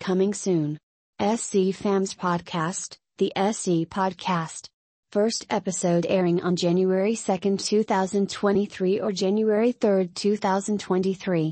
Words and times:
Coming 0.00 0.32
soon. 0.32 0.78
SC 1.20 1.76
Fams 1.76 2.16
Podcast, 2.16 2.96
the 3.18 3.30
SC 3.36 3.86
Podcast. 3.86 4.66
First 5.12 5.44
episode 5.50 6.06
airing 6.08 6.42
on 6.42 6.56
January 6.56 7.14
2, 7.14 7.56
2023 7.58 9.00
or 9.00 9.12
January 9.12 9.72
3, 9.72 10.08
2023. 10.08 11.48